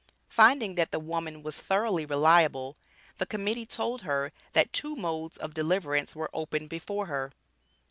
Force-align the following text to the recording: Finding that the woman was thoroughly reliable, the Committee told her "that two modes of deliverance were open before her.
Finding 0.29 0.73
that 0.73 0.89
the 0.89 0.99
woman 0.99 1.43
was 1.43 1.61
thoroughly 1.61 2.07
reliable, 2.07 2.75
the 3.19 3.25
Committee 3.27 3.67
told 3.67 4.01
her 4.01 4.31
"that 4.53 4.73
two 4.73 4.95
modes 4.95 5.37
of 5.37 5.53
deliverance 5.53 6.15
were 6.15 6.31
open 6.33 6.65
before 6.67 7.05
her. 7.05 7.31